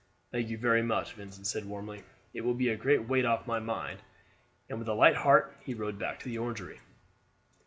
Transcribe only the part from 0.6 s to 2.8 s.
much," Vincent said warmly; "it will be a